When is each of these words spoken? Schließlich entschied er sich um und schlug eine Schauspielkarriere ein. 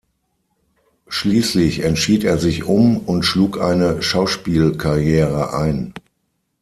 Schließlich 1.09 1.81
entschied 1.81 2.23
er 2.23 2.39
sich 2.39 2.63
um 2.63 2.97
und 3.01 3.21
schlug 3.21 3.61
eine 3.61 4.01
Schauspielkarriere 4.01 5.53
ein. 5.53 5.93